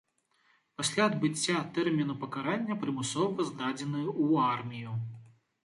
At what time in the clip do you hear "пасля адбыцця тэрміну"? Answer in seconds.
0.79-2.15